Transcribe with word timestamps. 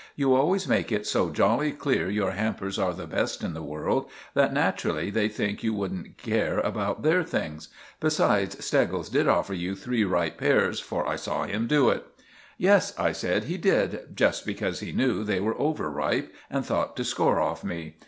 You 0.15 0.33
always 0.33 0.67
make 0.67 0.91
it 0.91 1.05
so 1.05 1.29
jolly 1.29 1.71
clear 1.73 2.09
your 2.09 2.31
hampers 2.31 2.79
are 2.79 2.91
the 2.95 3.05
best 3.05 3.43
in 3.43 3.53
the 3.53 3.61
world, 3.61 4.09
that 4.33 4.51
naturally 4.51 5.11
they 5.11 5.29
think 5.29 5.61
you 5.61 5.75
wouldn't 5.75 6.17
care 6.17 6.57
about 6.59 7.03
their 7.03 7.23
things. 7.23 7.67
Besides, 7.99 8.65
Steggles 8.65 9.09
did 9.09 9.27
offer 9.27 9.53
you 9.53 9.75
three 9.75 10.03
ripe 10.03 10.39
pears, 10.39 10.79
for 10.79 11.07
I 11.07 11.17
saw 11.17 11.43
him 11.43 11.67
do 11.67 11.89
it." 11.91 12.03
"Yes," 12.57 12.97
I 12.97 13.11
said, 13.11 13.43
"he 13.43 13.57
did—just 13.57 14.43
because 14.43 14.79
he 14.79 14.91
knew 14.91 15.23
they 15.23 15.39
were 15.39 15.59
over 15.61 15.87
ripe 15.87 16.33
and 16.49 16.65
thought 16.65 16.97
to 16.97 17.03
score 17.03 17.39
off 17.39 17.63
me. 17.63 17.97